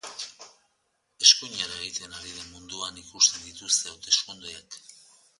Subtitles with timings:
[1.25, 4.79] Eskuinera egiten ari den munduan ikusten dituzte hauteskundeak.